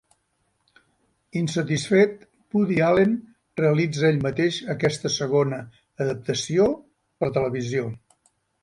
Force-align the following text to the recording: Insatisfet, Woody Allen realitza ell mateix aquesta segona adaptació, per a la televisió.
Insatisfet, 1.41 2.15
Woody 2.55 2.79
Allen 2.87 3.13
realitza 3.61 4.09
ell 4.11 4.19
mateix 4.27 4.61
aquesta 4.77 5.13
segona 5.21 5.63
adaptació, 6.09 6.71
per 7.23 7.31
a 7.31 7.31
la 7.33 7.39
televisió. 7.41 7.91